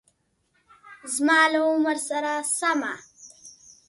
[1.13, 2.93] زما له عمر سره سمه